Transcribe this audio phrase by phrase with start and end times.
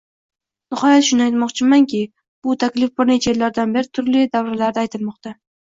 [0.73, 2.01] Nihoyat, shuni aytmoqchimanki,
[2.47, 5.41] bu taklif bir necha yillardan beri turli davralarda aytilmoqda.